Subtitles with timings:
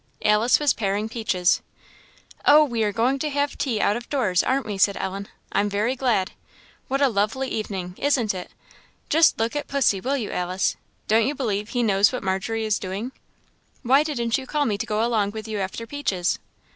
[0.25, 1.61] Alice was paring peaches.
[2.47, 5.27] "Oh, we are going to have tea out of doors, aren't we!" said Ellen.
[5.51, 6.31] "I'm very glad.
[6.87, 7.93] What a lovely evening!
[7.99, 8.49] isn't it?
[9.09, 10.75] Just look at pussy, will you, Alice?
[11.07, 13.11] don't you believe he knows what Margery is doing?
[13.83, 16.39] Why didn't you call me to go along with you after peaches?"